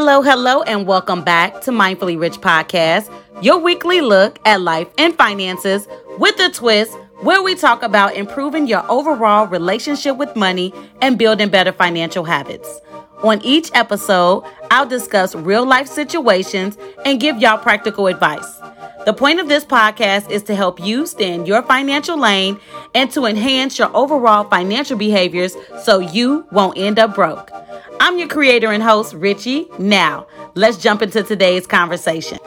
[0.00, 5.12] Hello, hello, and welcome back to Mindfully Rich Podcast, your weekly look at life and
[5.16, 10.72] finances with a twist where we talk about improving your overall relationship with money
[11.02, 12.80] and building better financial habits.
[13.24, 18.60] On each episode, I'll discuss real life situations and give y'all practical advice.
[19.06, 22.60] The point of this podcast is to help you stay in your financial lane
[22.94, 27.50] and to enhance your overall financial behaviors so you won't end up broke.
[27.98, 29.78] I'm your creator and host, RichE.
[29.80, 32.38] Now, let's jump into today's conversation.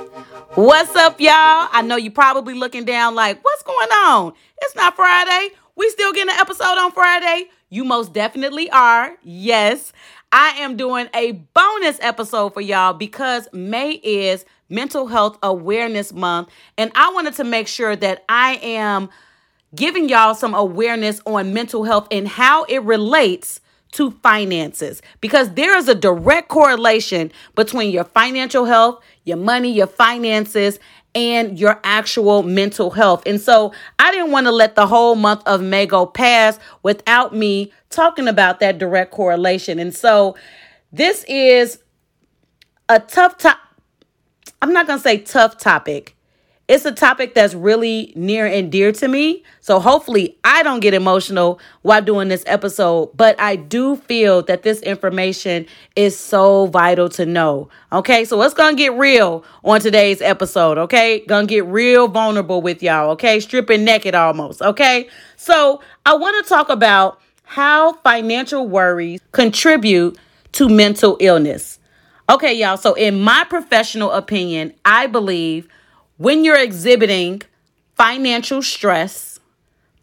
[0.56, 1.68] What's up, y'all?
[1.72, 4.34] I know you're probably looking down like, what's going on?
[4.62, 5.50] It's not Friday.
[5.76, 7.50] We still getting an episode on Friday.
[7.70, 9.16] You most definitely are.
[9.24, 9.92] Yes.
[10.32, 16.50] I am doing a bonus episode for y'all because May is Mental Health Awareness Month.
[16.78, 19.10] And I wanted to make sure that I am
[19.76, 23.60] giving y'all some awareness on mental health and how it relates
[23.92, 29.88] to finances because there is a direct correlation between your financial health, your money, your
[29.88, 30.80] finances,
[31.14, 33.24] and your actual mental health.
[33.26, 37.36] And so I didn't want to let the whole month of May go past without
[37.36, 39.80] me talking about that direct correlation.
[39.80, 40.36] And so
[40.92, 41.80] this is
[42.88, 43.60] a tough topic.
[44.62, 46.16] I'm not going to say tough topic
[46.72, 49.44] it's a topic that's really near and dear to me.
[49.60, 54.64] So hopefully I don't get emotional while doing this episode, but I do feel that
[54.64, 55.66] this information
[55.98, 57.68] is so vital to know.
[57.92, 60.78] Okay, so it's gonna get real on today's episode.
[60.78, 63.10] Okay, gonna get real vulnerable with y'all.
[63.12, 64.62] Okay, stripping naked almost.
[64.62, 70.18] Okay, so I wanna talk about how financial worries contribute
[70.54, 71.80] to mental illness.
[72.30, 75.68] Okay, y'all, so in my professional opinion, I believe
[76.22, 77.42] when you're exhibiting
[77.96, 79.40] financial stress,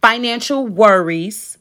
[0.03, 1.59] financial worries,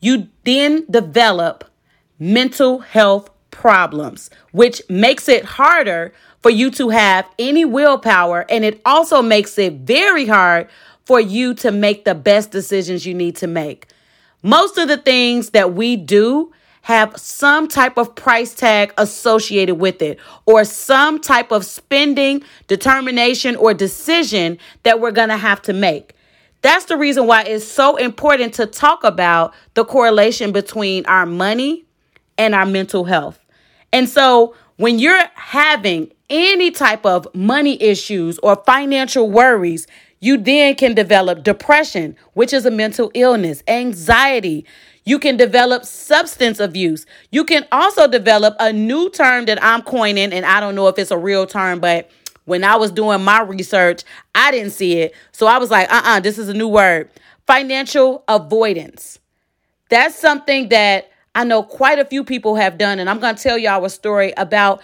[0.00, 1.70] you then develop
[2.18, 8.46] mental health problems, which makes it harder for you to have any willpower.
[8.48, 10.70] And it also makes it very hard
[11.04, 13.88] for you to make the best decisions you need to make.
[14.42, 20.02] Most of the things that we do have some type of price tag associated with
[20.02, 25.72] it or some type of spending determination or decision that we're going to have to
[25.72, 26.14] make.
[26.60, 31.86] That's the reason why it's so important to talk about the correlation between our money
[32.36, 33.38] and our mental health.
[33.90, 39.86] And so when you're having any type of money issues or financial worries,
[40.20, 44.66] you then can develop depression, which is a mental illness, anxiety.
[45.04, 47.04] You can develop substance abuse.
[47.30, 50.98] You can also develop a new term that I'm coining, and I don't know if
[50.98, 52.10] it's a real term, but
[52.46, 54.02] when I was doing my research,
[54.34, 55.14] I didn't see it.
[55.32, 57.10] So I was like, uh uh-uh, uh this is a new word
[57.46, 59.18] financial avoidance.
[59.90, 62.98] That's something that I know quite a few people have done.
[62.98, 64.82] And I'm going to tell y'all a story about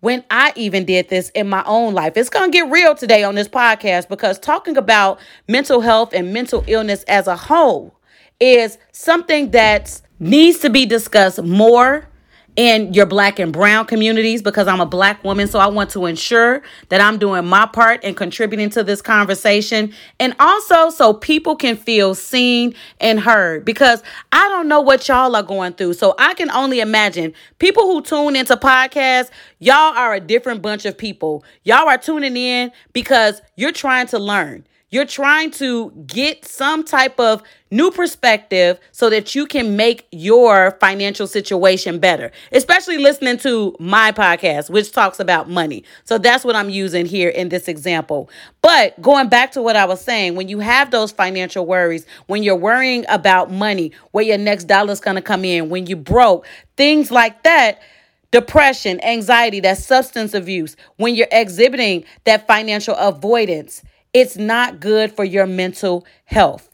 [0.00, 2.16] when I even did this in my own life.
[2.16, 5.18] It's going to get real today on this podcast because talking about
[5.48, 7.95] mental health and mental illness as a whole
[8.40, 12.08] is something that needs to be discussed more
[12.56, 15.46] in your black and brown communities because I'm a black woman.
[15.46, 19.92] So I want to ensure that I'm doing my part and contributing to this conversation.
[20.18, 24.02] And also so people can feel seen and heard because
[24.32, 25.94] I don't know what y'all are going through.
[25.94, 30.86] So I can only imagine people who tune into podcasts, y'all are a different bunch
[30.86, 31.44] of people.
[31.64, 34.66] Y'all are tuning in because you're trying to learn.
[34.96, 40.70] You're trying to get some type of new perspective so that you can make your
[40.80, 45.84] financial situation better, especially listening to my podcast, which talks about money.
[46.04, 48.30] So that's what I'm using here in this example.
[48.62, 52.42] But going back to what I was saying, when you have those financial worries, when
[52.42, 55.96] you're worrying about money, where your next dollar is going to come in, when you
[55.96, 56.46] broke,
[56.78, 57.82] things like that
[58.30, 63.82] depression, anxiety, that substance abuse, when you're exhibiting that financial avoidance,
[64.16, 66.70] it's not good for your mental health.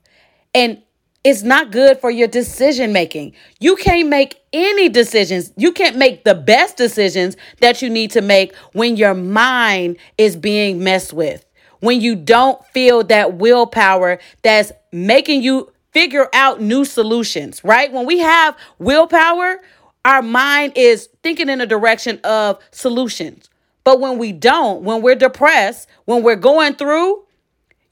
[0.54, 0.80] And
[1.24, 3.34] it's not good for your decision making.
[3.58, 5.52] You can't make any decisions.
[5.56, 10.36] You can't make the best decisions that you need to make when your mind is
[10.36, 11.44] being messed with.
[11.80, 17.92] When you don't feel that willpower that's making you figure out new solutions, right?
[17.92, 19.60] When we have willpower,
[20.04, 23.50] our mind is thinking in a direction of solutions.
[23.82, 27.24] But when we don't, when we're depressed, when we're going through,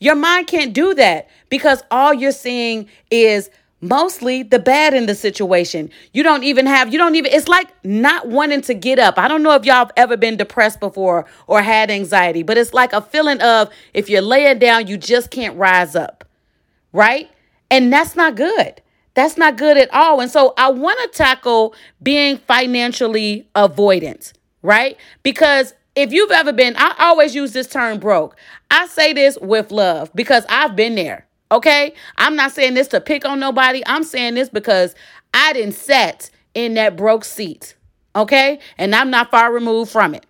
[0.00, 3.50] your mind can't do that because all you're seeing is
[3.82, 5.90] mostly the bad in the situation.
[6.12, 9.18] You don't even have, you don't even, it's like not wanting to get up.
[9.18, 12.74] I don't know if y'all have ever been depressed before or had anxiety, but it's
[12.74, 16.24] like a feeling of if you're laying down, you just can't rise up,
[16.92, 17.30] right?
[17.70, 18.82] And that's not good.
[19.14, 20.20] That's not good at all.
[20.20, 24.32] And so I want to tackle being financially avoidant.
[24.62, 24.96] right?
[25.22, 28.36] Because if you've ever been, I always use this term broke.
[28.70, 31.26] I say this with love because I've been there.
[31.52, 31.94] Okay.
[32.16, 33.82] I'm not saying this to pick on nobody.
[33.86, 34.94] I'm saying this because
[35.34, 37.74] I didn't sat in that broke seat.
[38.14, 38.60] Okay.
[38.78, 40.26] And I'm not far removed from it.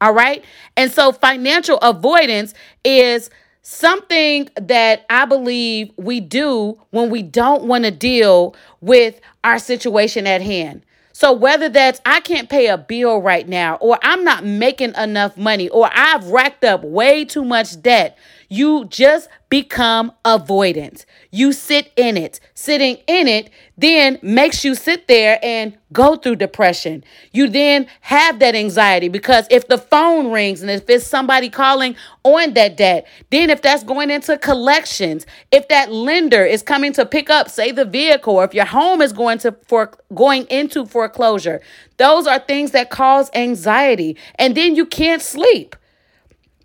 [0.00, 0.44] All right.
[0.76, 2.54] And so financial avoidance
[2.84, 3.30] is
[3.62, 10.26] something that I believe we do when we don't want to deal with our situation
[10.26, 10.82] at hand.
[11.18, 15.34] So, whether that's I can't pay a bill right now, or I'm not making enough
[15.38, 18.18] money, or I've racked up way too much debt,
[18.48, 21.04] you just become avoidant.
[21.30, 22.40] You sit in it.
[22.54, 27.04] Sitting in it then makes you sit there and go through depression.
[27.32, 31.94] You then have that anxiety because if the phone rings and if it's somebody calling
[32.24, 37.06] on that debt, then if that's going into collections, if that lender is coming to
[37.06, 40.86] pick up, say the vehicle, or if your home is going to for going into
[40.86, 41.60] foreclosure,
[41.98, 44.16] those are things that cause anxiety.
[44.36, 45.76] And then you can't sleep.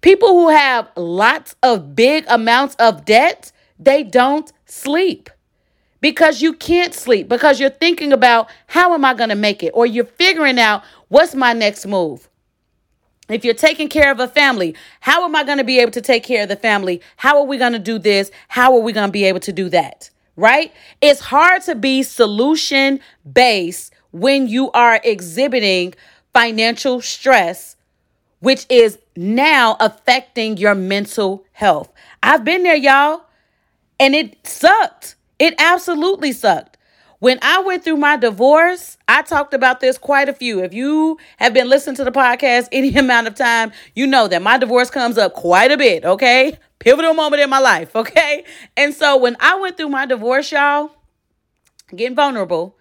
[0.01, 5.29] People who have lots of big amounts of debt, they don't sleep
[6.01, 9.71] because you can't sleep because you're thinking about how am I going to make it
[9.75, 12.27] or you're figuring out what's my next move.
[13.29, 16.01] If you're taking care of a family, how am I going to be able to
[16.01, 16.99] take care of the family?
[17.17, 18.31] How are we going to do this?
[18.49, 20.09] How are we going to be able to do that?
[20.35, 20.73] Right?
[20.99, 22.99] It's hard to be solution
[23.31, 25.93] based when you are exhibiting
[26.33, 27.77] financial stress
[28.41, 31.91] which is now affecting your mental health.
[32.21, 33.23] I've been there, y'all,
[33.99, 35.15] and it sucked.
[35.39, 36.77] It absolutely sucked.
[37.19, 40.63] When I went through my divorce, I talked about this quite a few.
[40.63, 44.41] If you have been listening to the podcast any amount of time, you know that
[44.41, 46.57] my divorce comes up quite a bit, okay?
[46.79, 48.43] Pivotal moment in my life, okay?
[48.75, 50.91] And so when I went through my divorce, y'all,
[51.95, 52.75] getting vulnerable,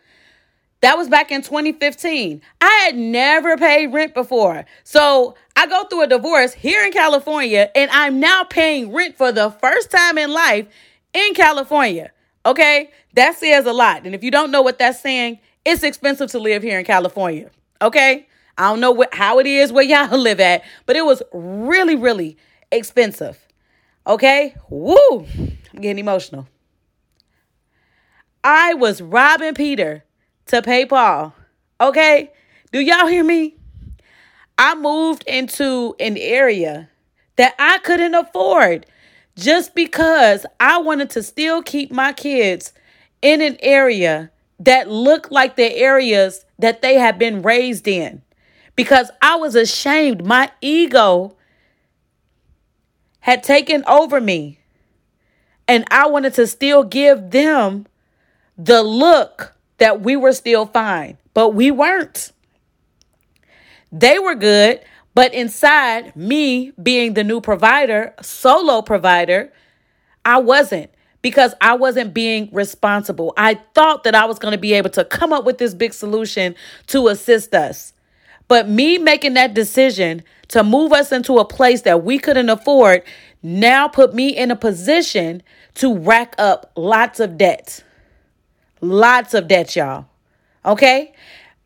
[0.81, 2.41] that was back in 2015.
[2.61, 4.65] I had never paid rent before.
[4.83, 9.31] So I go through a divorce here in California, and I'm now paying rent for
[9.31, 10.67] the first time in life
[11.13, 12.13] in California.
[12.47, 12.91] Okay?
[13.15, 14.07] That says a lot.
[14.07, 17.51] And if you don't know what that's saying, it's expensive to live here in California.
[17.83, 18.27] Okay?
[18.57, 21.97] I don't know what, how it is where y'all live at, but it was really,
[21.97, 22.39] really
[22.73, 23.47] expensive.
[24.07, 24.55] Okay?
[24.71, 25.27] Woo!
[25.75, 26.49] I'm getting emotional.
[28.43, 30.05] I was robbing Peter
[30.51, 31.33] to PayPal.
[31.81, 32.31] Okay?
[32.73, 33.57] Do y'all hear me?
[34.59, 36.91] I moved into an area
[37.37, 38.87] that I couldn't afford
[39.37, 42.73] just because I wanted to still keep my kids
[43.23, 48.23] in an area that looked like the areas that they had been raised in.
[48.77, 50.25] Because I was ashamed.
[50.25, 51.37] My ego
[53.21, 54.59] had taken over me.
[55.67, 57.87] And I wanted to still give them
[58.59, 62.33] the look that we were still fine, but we weren't.
[63.91, 64.81] They were good,
[65.15, 69.53] but inside me being the new provider, solo provider,
[70.25, 70.91] I wasn't
[71.23, 73.33] because I wasn't being responsible.
[73.37, 75.93] I thought that I was going to be able to come up with this big
[75.93, 76.55] solution
[76.89, 77.93] to assist us.
[78.49, 83.03] But me making that decision to move us into a place that we couldn't afford
[83.43, 85.43] now put me in a position
[85.75, 87.83] to rack up lots of debt.
[88.81, 90.07] Lots of debt, y'all.
[90.65, 91.13] Okay?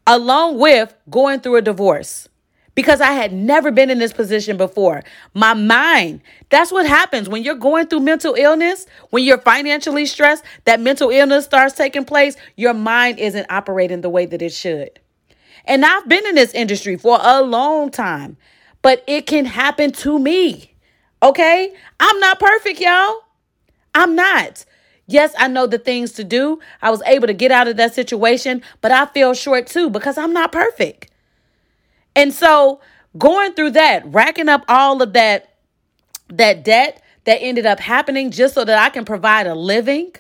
[0.07, 2.29] along with going through a divorce
[2.75, 5.03] because I had never been in this position before.
[5.33, 10.45] My mind, that's what happens when you're going through mental illness, when you're financially stressed,
[10.65, 14.99] that mental illness starts taking place, your mind isn't operating the way that it should.
[15.67, 18.37] And I've been in this industry for a long time,
[18.83, 20.75] but it can happen to me.
[21.23, 21.73] Okay?
[22.01, 23.21] I'm not perfect, y'all.
[23.95, 24.65] I'm not.
[25.07, 26.61] Yes, I know the things to do.
[26.81, 30.17] I was able to get out of that situation, but I feel short too because
[30.17, 31.11] I'm not perfect.
[32.17, 32.81] And so
[33.19, 35.51] going through that, racking up all of that
[36.29, 40.13] that debt that ended up happening just so that I can provide a living,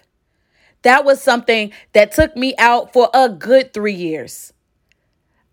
[0.82, 4.52] that was something that took me out for a good 3 years.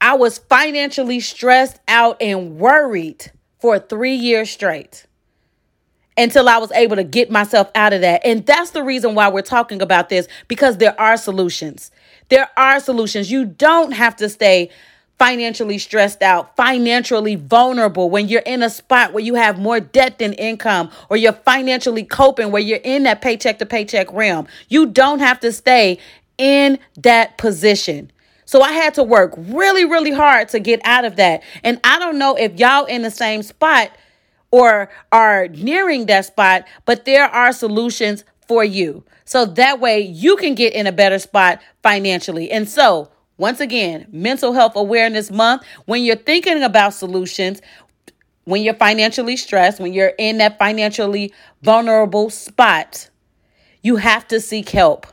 [0.01, 5.05] I was financially stressed out and worried for 3 years straight
[6.17, 8.21] until I was able to get myself out of that.
[8.25, 11.91] And that's the reason why we're talking about this because there are solutions.
[12.29, 13.31] There are solutions.
[13.31, 14.69] You don't have to stay
[15.17, 20.17] financially stressed out, financially vulnerable when you're in a spot where you have more debt
[20.17, 24.47] than income or you're financially coping where you're in that paycheck to paycheck realm.
[24.67, 25.99] You don't have to stay
[26.39, 28.11] in that position.
[28.45, 31.43] So I had to work really, really hard to get out of that.
[31.63, 33.91] And I don't know if y'all in the same spot
[34.51, 39.03] or are nearing that spot, but there are solutions for you.
[39.25, 42.51] So that way you can get in a better spot financially.
[42.51, 47.61] And so once again, Mental Health Awareness Month, when you're thinking about solutions,
[48.43, 53.09] when you're financially stressed, when you're in that financially vulnerable spot,
[53.81, 55.07] you have to seek help.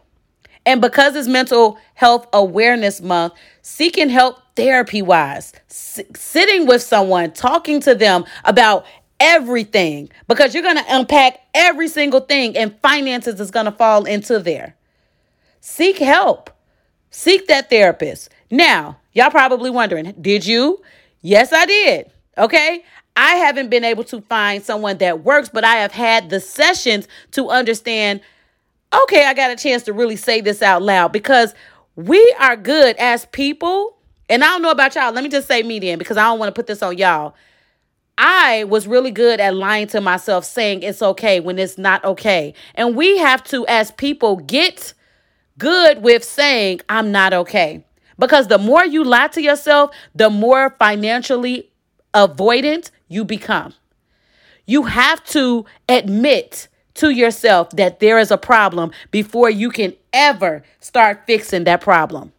[0.67, 7.33] And because it's Mental Health Awareness Month, seeking help therapy wise, s- sitting with someone,
[7.33, 8.85] talking to them about
[9.21, 14.05] everything, because you're going to unpack every single thing, and finances is going to fall
[14.05, 14.77] into there.
[15.61, 16.51] Seek help.
[17.11, 18.31] Seek that therapist.
[18.51, 20.83] Now, y'all probably wondering, did you?
[21.23, 22.11] Yes, I did.
[22.37, 22.85] Okay.
[23.17, 27.09] I haven't been able to find someone that works, but I have had the sessions
[27.33, 28.21] to understand
[28.93, 31.55] okay, I got a chance to really say this out loud because
[31.97, 33.97] we are good as people.
[34.31, 35.13] And I don't know about y'all.
[35.13, 37.35] Let me just say me then because I don't want to put this on y'all.
[38.19, 42.53] I was really good at lying to myself, saying it's okay when it's not okay.
[42.75, 44.93] And we have to, as people, get
[45.57, 47.85] good with saying, I'm not okay.
[48.19, 51.71] Because the more you lie to yourself, the more financially
[52.13, 53.73] avoidant you become.
[54.67, 60.65] You have to admit to yourself that there is a problem before you can ever
[60.81, 62.33] start fixing that problem.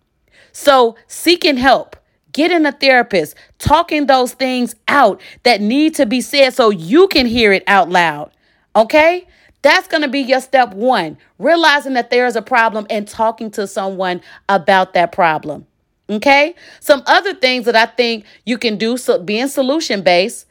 [0.52, 1.96] So, seeking help,
[2.40, 7.26] getting a therapist, talking those things out that need to be said so you can
[7.26, 8.32] hear it out loud.
[8.78, 9.28] Okay?
[9.62, 13.52] That's going to be your step one, realizing that there is a problem and talking
[13.52, 15.68] to someone about that problem.
[16.10, 16.56] Okay?
[16.80, 20.46] Some other things that I think you can do, so being solution based,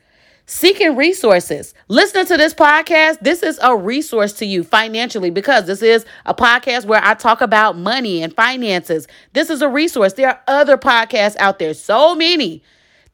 [0.49, 1.75] seeking resources.
[1.89, 6.35] Listening to this podcast, this is a resource to you financially because this is a
[6.35, 9.07] podcast where I talk about money and finances.
[9.35, 10.15] This is a resource.
[10.15, 12.63] There are other podcasts out there, so many.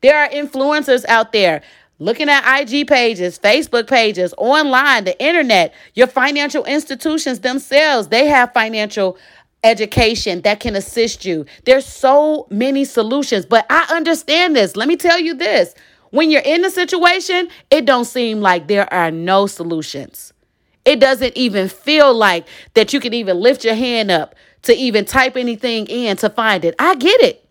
[0.01, 1.63] There are influencers out there
[1.99, 8.53] looking at IG pages, Facebook pages, online, the internet, your financial institutions themselves, they have
[8.53, 9.19] financial
[9.65, 11.47] education that can assist you.
[11.65, 14.77] There's so many solutions, but I understand this.
[14.77, 15.75] Let me tell you this.
[16.15, 20.33] When you're in a situation, it don't seem like there are no solutions.
[20.85, 25.07] It doesn't even feel like that you can even lift your hand up to even
[25.07, 26.77] type anything in to find it.
[26.79, 27.45] I get it.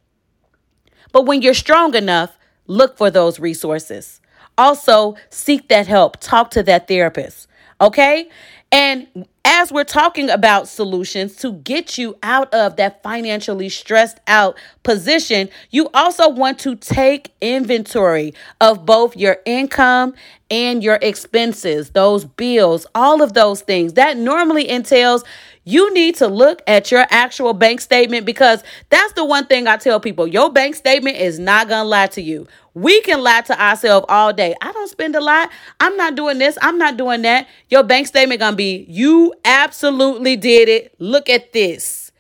[1.12, 4.22] But when you're strong enough, look for those resources.
[4.58, 6.22] Also, seek that help.
[6.22, 7.50] Talk to that therapist.
[7.82, 8.29] Okay?
[8.74, 14.58] And as we're talking about solutions to get you out of that financially stressed out
[14.82, 20.15] position, you also want to take inventory of both your income
[20.50, 23.94] and your expenses, those bills, all of those things.
[23.94, 25.24] That normally entails
[25.63, 29.77] you need to look at your actual bank statement because that's the one thing I
[29.77, 32.48] tell people your bank statement is not going to lie to you.
[32.74, 34.55] We can lie to ourselves all day.
[34.62, 35.50] I don't spend a lot.
[35.79, 36.58] I'm not doing this.
[36.62, 37.48] I'm not doing that.
[37.70, 40.96] Your bank statement going to be you absolutely did it.
[41.00, 42.12] Look at this.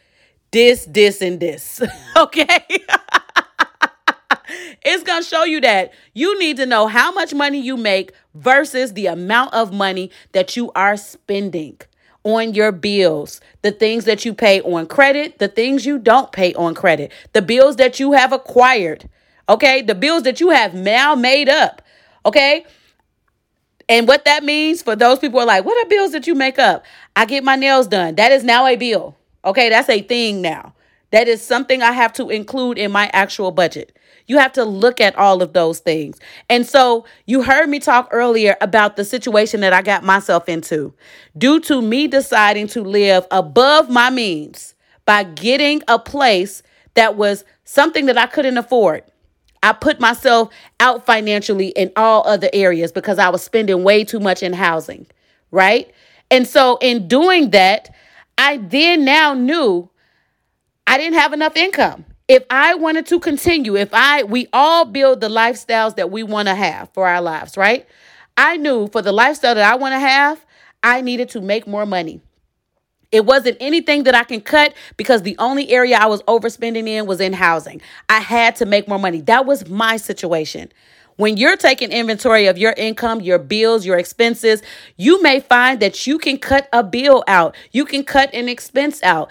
[0.51, 1.81] This, this, and this.
[2.15, 2.63] okay?
[4.83, 8.13] it's going to show you that you need to know how much money you make
[8.35, 11.79] versus the amount of money that you are spending
[12.23, 16.53] on your bills, the things that you pay on credit, the things you don't pay
[16.53, 19.09] on credit, the bills that you have acquired,
[19.49, 21.81] okay, the bills that you have now made up,
[22.25, 22.65] okay.
[23.89, 26.57] And what that means for those people are like, what are bills that you make
[26.57, 26.85] up?
[27.15, 28.15] I get my nails done.
[28.15, 29.17] That is now a bill.
[29.43, 30.73] Okay, that's a thing now.
[31.11, 33.95] That is something I have to include in my actual budget.
[34.27, 36.19] You have to look at all of those things.
[36.49, 40.93] And so you heard me talk earlier about the situation that I got myself into
[41.37, 44.75] due to me deciding to live above my means
[45.05, 46.63] by getting a place
[46.93, 49.03] that was something that I couldn't afford.
[49.61, 50.49] I put myself
[50.79, 55.07] out financially in all other areas because I was spending way too much in housing,
[55.51, 55.91] right?
[56.29, 57.93] And so in doing that,
[58.37, 59.89] I then now knew
[60.85, 65.21] I didn't have enough income if I wanted to continue, if I, we all build
[65.21, 67.85] the lifestyles that we want to have for our lives, right?
[68.35, 70.43] I knew for the lifestyle that I want to have,
[70.81, 72.21] I needed to make more money.
[73.11, 77.05] It wasn't anything that I can cut because the only area I was overspending in
[77.05, 77.83] was in housing.
[78.09, 79.21] I had to make more money.
[79.21, 80.71] That was my situation.
[81.17, 84.63] When you're taking inventory of your income, your bills, your expenses,
[84.97, 87.55] you may find that you can cut a bill out.
[87.71, 89.29] You can cut an expense out.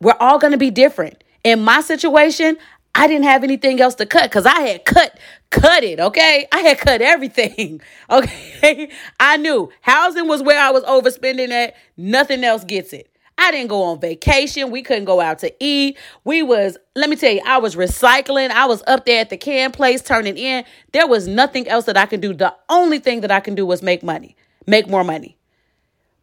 [0.00, 1.24] We're all going to be different.
[1.46, 2.56] In my situation,
[2.92, 5.16] I didn't have anything else to cut because I had cut,
[5.50, 6.48] cut it, okay?
[6.50, 8.90] I had cut everything, okay?
[9.20, 11.76] I knew housing was where I was overspending at.
[11.96, 13.08] Nothing else gets it.
[13.38, 14.72] I didn't go on vacation.
[14.72, 15.98] We couldn't go out to eat.
[16.24, 18.50] We was, let me tell you, I was recycling.
[18.50, 20.64] I was up there at the can place turning in.
[20.90, 22.34] There was nothing else that I could do.
[22.34, 24.34] The only thing that I can do was make money,
[24.66, 25.38] make more money.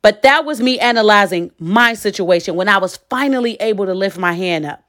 [0.02, 4.34] But that was me analyzing my situation when I was finally able to lift my
[4.34, 4.83] hand up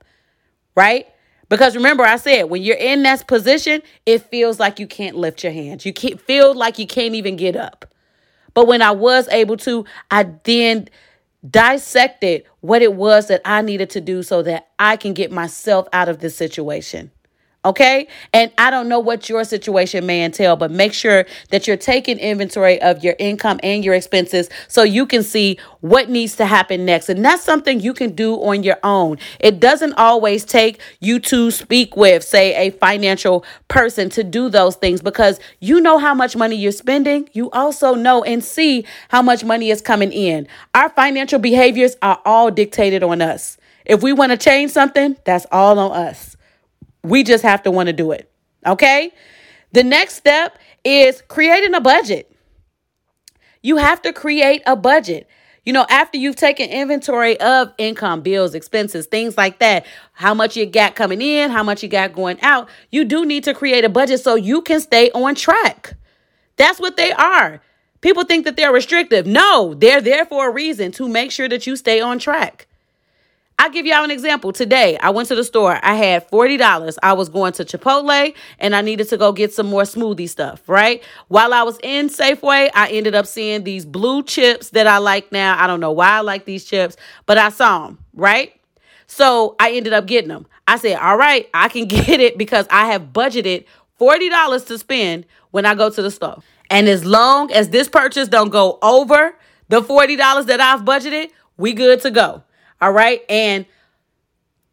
[0.75, 1.07] right?
[1.49, 5.45] Because remember, I said when you're in that position, it feels like you can't lift
[5.45, 5.85] your hands.
[5.85, 7.93] You can't feel like you can't even get up.
[8.55, 10.89] But when I was able to, I then
[11.49, 15.87] dissected what it was that I needed to do so that I can get myself
[15.93, 17.11] out of this situation.
[17.65, 18.09] Okay.
[18.35, 22.19] And I don't know what your situation may entail, but make sure that you're taking
[22.19, 26.85] inventory of your income and your expenses so you can see what needs to happen
[26.85, 27.09] next.
[27.09, 29.17] And that's something you can do on your own.
[29.41, 34.77] It doesn't always take you to speak with, say, a financial person to do those
[34.77, 37.31] things because you know how much money you're spending.
[37.33, 40.47] You also know and see how much money is coming in.
[40.75, 43.57] Our financial behaviors are all dictated on us.
[43.87, 46.34] If we want to change something, that's all on us.
[47.05, 48.31] We just have to want to do it.
[48.67, 49.13] Okay.
[49.73, 52.35] The next step is creating a budget.
[53.63, 55.29] You have to create a budget.
[55.65, 60.57] You know, after you've taken inventory of income, bills, expenses, things like that, how much
[60.57, 63.85] you got coming in, how much you got going out, you do need to create
[63.85, 65.95] a budget so you can stay on track.
[66.57, 67.63] That's what they are.
[68.03, 69.27] People think that they're restrictive.
[69.27, 72.67] No, they're there for a reason to make sure that you stay on track.
[73.59, 74.53] I'll give y'all an example.
[74.53, 75.79] Today, I went to the store.
[75.83, 76.99] I had $40.
[77.03, 80.69] I was going to Chipotle and I needed to go get some more smoothie stuff,
[80.69, 81.03] right?
[81.29, 85.31] While I was in Safeway, I ended up seeing these blue chips that I like
[85.31, 85.57] now.
[85.63, 86.97] I don't know why I like these chips,
[87.27, 88.53] but I saw them, right?
[89.07, 90.47] So I ended up getting them.
[90.67, 93.67] I said, all right, I can get it because I have budgeted
[94.01, 96.43] $40 to spend when I go to the store.
[96.71, 99.37] And as long as this purchase don't go over
[99.69, 102.43] the $40 that I've budgeted, we good to go.
[102.85, 103.23] All right.
[103.31, 103.65] And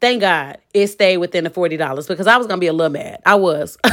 [0.01, 2.91] thank God it stayed within the $40 because I was going to be a little
[2.91, 3.22] mad.
[3.25, 3.77] I was.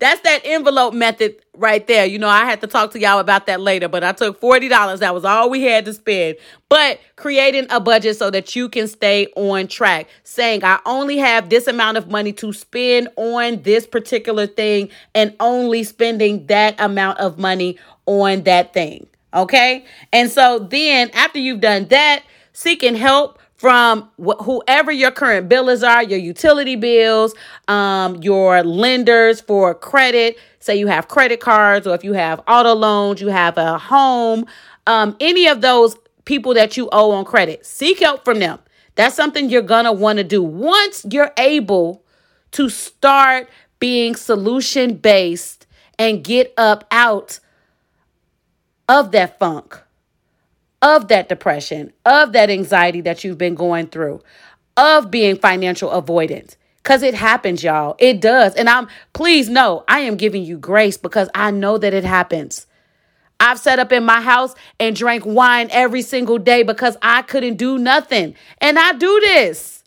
[0.00, 2.04] That's that envelope method right there.
[2.04, 4.98] You know, I had to talk to y'all about that later, but I took $40.
[4.98, 6.38] That was all we had to spend.
[6.68, 11.48] But creating a budget so that you can stay on track, saying, I only have
[11.48, 17.20] this amount of money to spend on this particular thing and only spending that amount
[17.20, 19.06] of money on that thing.
[19.34, 19.84] Okay.
[20.12, 25.86] And so then after you've done that, seeking help from wh- whoever your current billers
[25.88, 27.32] are, your utility bills,
[27.68, 30.36] um, your lenders for credit.
[30.58, 34.46] Say you have credit cards, or if you have auto loans, you have a home,
[34.86, 38.58] um, any of those people that you owe on credit, seek help from them.
[38.96, 42.04] That's something you're gonna want to do once you're able
[42.52, 45.66] to start being solution based
[45.98, 47.38] and get up out
[48.88, 49.80] of that funk,
[50.80, 54.20] of that depression, of that anxiety that you've been going through,
[54.76, 56.56] of being financial avoidant.
[56.82, 57.94] Cause it happens, y'all.
[57.98, 58.54] It does.
[58.54, 62.66] And I'm please know I am giving you grace because I know that it happens.
[63.38, 67.56] I've sat up in my house and drank wine every single day because I couldn't
[67.56, 68.34] do nothing.
[68.58, 69.82] And I do this.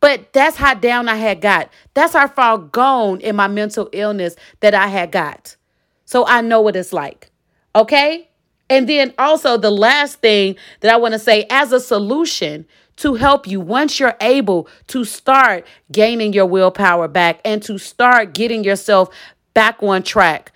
[0.00, 1.70] But that's how down I had got.
[1.94, 5.56] That's how far gone in my mental illness that I had got.
[6.04, 7.31] So I know what it's like.
[7.74, 8.28] Okay?
[8.70, 12.64] And then also, the last thing that I want to say as a solution
[12.96, 18.32] to help you once you're able to start gaining your willpower back and to start
[18.34, 19.08] getting yourself
[19.54, 20.52] back on track,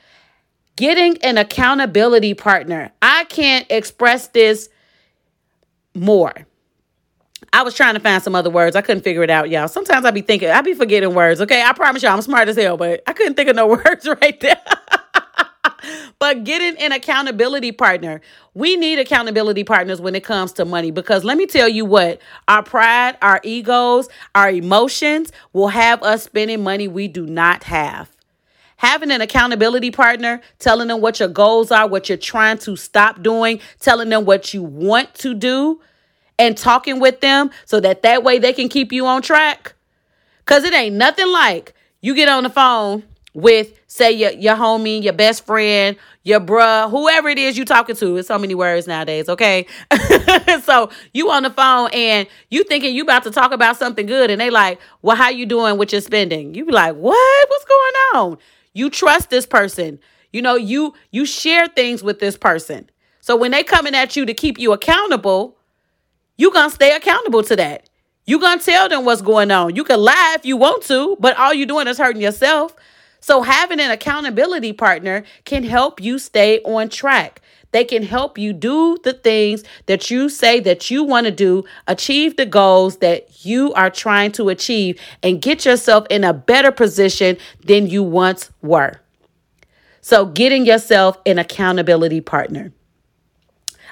[0.77, 2.91] getting an accountability partner.
[3.03, 4.69] I can't express this
[5.95, 6.33] more.
[7.53, 8.77] I was trying to find some other words.
[8.77, 9.69] I couldn't figure it out, y'all.
[9.69, 11.41] Sometimes I be thinking, I be forgetting words.
[11.41, 14.07] Okay, I promise y'all, I'm smart as hell, but I couldn't think of no words
[14.07, 14.61] right there
[16.19, 18.21] but getting an accountability partner.
[18.55, 22.21] We need accountability partners when it comes to money because let me tell you what
[22.49, 28.11] our pride, our egos, our emotions will have us spending money we do not have.
[28.79, 33.23] Having an accountability partner, telling them what your goals are, what you're trying to stop
[33.23, 35.81] doing, telling them what you want to do,
[36.39, 39.75] and talking with them so that that way they can keep you on track.
[40.45, 43.03] Because it ain't nothing like you get on the phone
[43.37, 47.95] with say your your homie, your best friend, your bruh, whoever it is you talking
[47.95, 48.17] to.
[48.17, 49.67] It's so many words nowadays, okay?
[50.63, 54.31] so you on the phone and you thinking you about to talk about something good
[54.31, 56.55] and they like, well, how you doing with your spending?
[56.55, 57.49] You be like, what?
[57.51, 58.39] What's going on?
[58.73, 59.99] You trust this person.
[60.33, 62.89] You know, you you share things with this person.
[63.21, 65.59] So when they coming at you to keep you accountable,
[66.39, 67.91] you gonna stay accountable to that.
[68.25, 69.77] You gonna tell them what's going on.
[69.77, 72.75] You can lie if you want to, but all you doing is hurting yourself.
[73.27, 77.43] So, having an accountability partner can help you stay on track.
[77.73, 81.65] They can help you do the things that you say that you want to do,
[81.89, 86.71] achieve the goals that you are trying to achieve, and get yourself in a better
[86.71, 89.01] position than you once were.
[90.03, 92.73] So, getting yourself an accountability partner.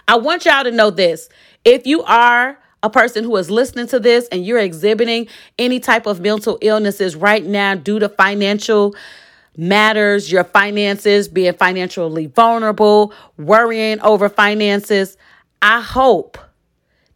[0.06, 1.28] I want y'all to know this.
[1.64, 5.26] If you are a person who is listening to this and you're exhibiting
[5.58, 8.94] any type of mental illnesses right now due to financial
[9.56, 15.16] matters, your finances, being financially vulnerable, worrying over finances,
[15.62, 16.38] I hope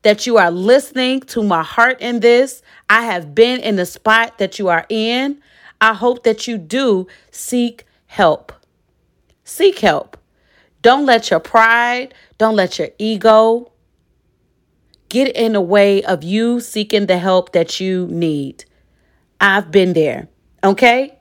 [0.02, 2.62] that you are listening to my heart in this.
[2.88, 5.42] I have been in the spot that you are in.
[5.80, 8.52] I hope that you do seek help.
[9.44, 10.16] Seek help.
[10.82, 13.72] Don't let your pride, don't let your ego
[15.08, 18.64] get in the way of you seeking the help that you need.
[19.40, 20.28] I've been there.
[20.62, 21.17] Okay?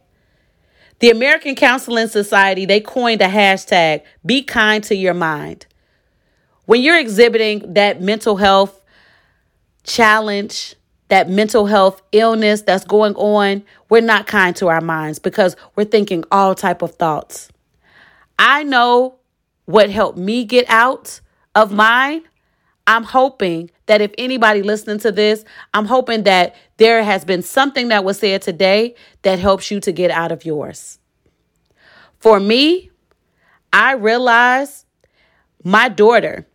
[0.99, 5.67] The American Counseling Society, they coined a hashtag, be kind to your mind.
[6.65, 8.81] When you're exhibiting that mental health
[9.83, 10.75] challenge,
[11.09, 15.85] that mental health illness that's going on, we're not kind to our minds because we're
[15.85, 17.49] thinking all type of thoughts.
[18.39, 19.15] I know
[19.65, 21.21] what helped me get out
[21.55, 22.26] of mine.
[22.87, 27.89] I'm hoping that if anybody listening to this, I'm hoping that there has been something
[27.89, 30.97] that was said today that helps you to get out of yours.
[32.19, 32.89] For me,
[33.73, 34.85] I realized
[35.63, 36.47] my daughter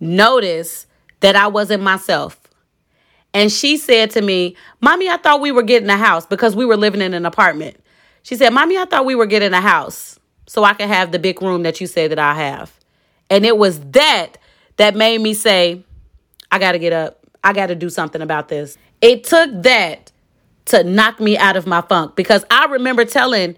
[0.00, 0.86] noticed
[1.20, 2.36] that I wasn't myself.
[3.32, 6.64] And she said to me, Mommy, I thought we were getting a house because we
[6.64, 7.76] were living in an apartment.
[8.22, 11.20] She said, Mommy, I thought we were getting a house so I could have the
[11.20, 12.76] big room that you say that I have.
[13.30, 14.36] And it was that
[14.80, 15.84] that made me say,
[16.50, 17.20] I got to get up.
[17.44, 18.78] I got to do something about this.
[19.02, 20.10] It took that
[20.66, 23.56] to knock me out of my funk because I remember telling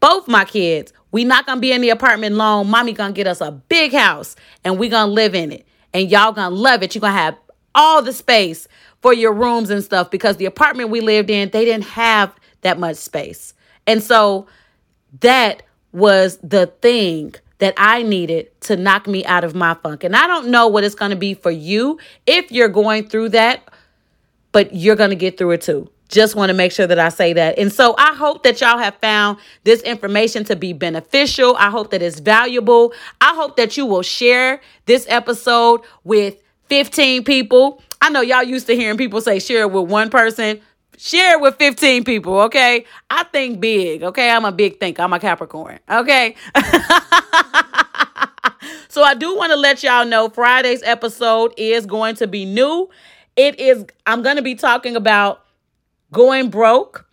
[0.00, 2.70] both my kids, we not going to be in the apartment long.
[2.70, 5.66] Mommy going to get us a big house and we going to live in it.
[5.92, 6.94] And y'all going to love it.
[6.94, 7.36] You're going to have
[7.74, 8.66] all the space
[9.02, 12.78] for your rooms and stuff because the apartment we lived in, they didn't have that
[12.78, 13.52] much space.
[13.86, 14.46] And so
[15.20, 20.02] that was the thing that I needed to knock me out of my funk.
[20.02, 21.96] And I don't know what it's going to be for you
[22.26, 23.62] if you're going through that,
[24.50, 25.88] but you're going to get through it too.
[26.08, 27.60] Just want to make sure that I say that.
[27.60, 31.54] And so I hope that y'all have found this information to be beneficial.
[31.56, 32.94] I hope that it's valuable.
[33.20, 37.80] I hope that you will share this episode with 15 people.
[38.00, 40.60] I know y'all used to hearing people say share it with one person.
[41.04, 42.84] Share it with 15 people, okay?
[43.10, 44.30] I think big, okay?
[44.30, 45.02] I'm a big thinker.
[45.02, 46.36] I'm a Capricorn, okay?
[48.88, 52.88] so I do want to let y'all know Friday's episode is going to be new.
[53.34, 55.44] It is, I'm going to be talking about
[56.12, 57.04] going broke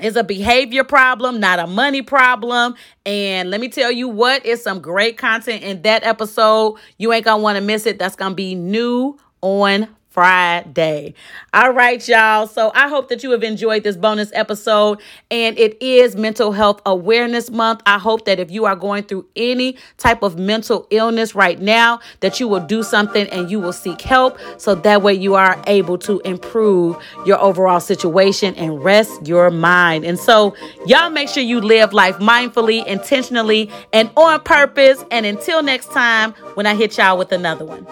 [0.00, 2.74] is a behavior problem, not a money problem.
[3.06, 6.74] And let me tell you what is some great content in that episode.
[6.98, 8.00] You ain't gonna want to miss it.
[8.00, 11.14] That's gonna be new on Friday.
[11.54, 12.46] All right, y'all.
[12.46, 15.00] So I hope that you have enjoyed this bonus episode.
[15.30, 17.80] And it is Mental Health Awareness Month.
[17.86, 22.00] I hope that if you are going through any type of mental illness right now,
[22.20, 24.38] that you will do something and you will seek help.
[24.58, 30.04] So that way you are able to improve your overall situation and rest your mind.
[30.04, 30.54] And so,
[30.86, 35.04] y'all make sure you live life mindfully, intentionally, and on purpose.
[35.10, 37.86] And until next time, when I hit y'all with another one.